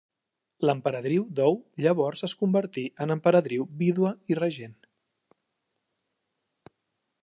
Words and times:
L'Emperadriu 0.67 1.25
Dou 1.39 1.59
llavors 1.87 2.25
es 2.29 2.35
convertí 2.41 2.87
en 3.05 3.15
emperadriu 3.19 3.69
vídua 3.85 4.17
i 4.33 4.41
regent. 4.43 4.77